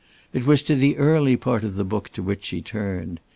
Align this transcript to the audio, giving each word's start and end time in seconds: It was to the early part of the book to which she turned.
It 0.33 0.47
was 0.47 0.63
to 0.63 0.73
the 0.73 0.97
early 0.97 1.37
part 1.37 1.63
of 1.63 1.75
the 1.75 1.83
book 1.83 2.09
to 2.13 2.23
which 2.23 2.45
she 2.45 2.59
turned. 2.63 3.19